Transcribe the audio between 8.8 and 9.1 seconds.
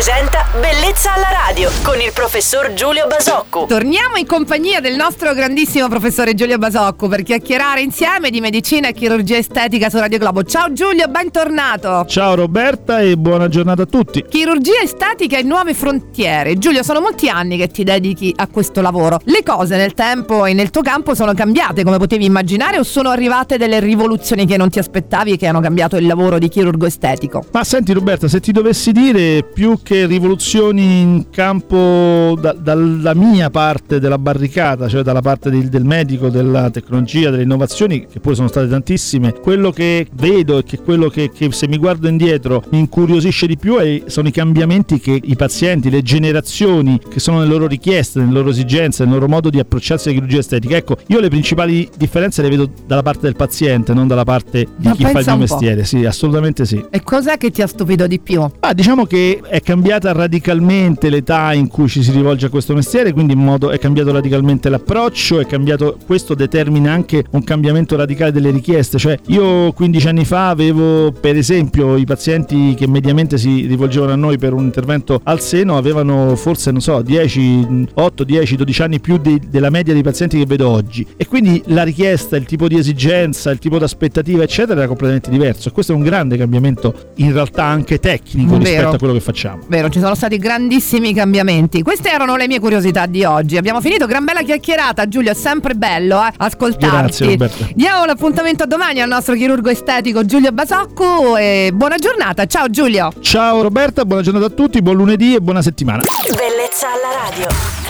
e